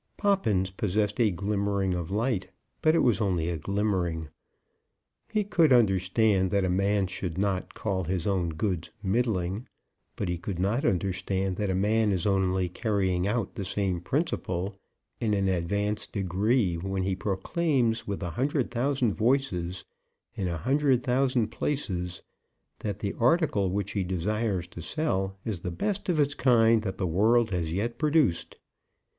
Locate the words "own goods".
8.25-8.89